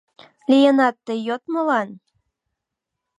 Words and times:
—Лийынат 0.49 0.95
тый 1.05 1.19
йот 1.27 1.43
молан? 1.53 1.89